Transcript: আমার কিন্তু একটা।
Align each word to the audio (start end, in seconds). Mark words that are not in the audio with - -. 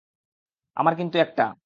আমার 0.77 0.93
কিন্তু 0.95 1.17
একটা। 1.19 1.43